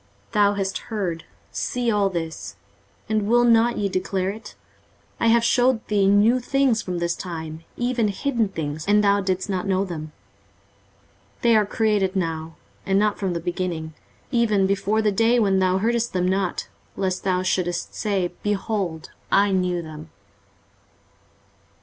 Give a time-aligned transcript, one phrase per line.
[0.31, 2.55] 23:048:006 Thou hast heard, see all this;
[3.07, 4.55] and will not ye declare it?
[5.19, 9.47] I have shewed thee new things from this time, even hidden things, and thou didst
[9.47, 10.05] not know them.
[11.43, 13.93] 23:048:007 They are created now, and not from the beginning;
[14.31, 19.51] even before the day when thou heardest them not; lest thou shouldest say, Behold, I
[19.51, 20.09] knew them.